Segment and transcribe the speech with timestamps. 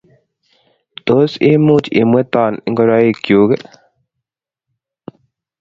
[1.05, 3.63] Tos imuch imweton ngoroik chuk ii?